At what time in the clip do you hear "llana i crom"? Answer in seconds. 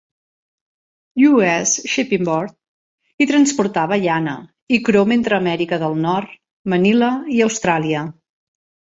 4.07-5.17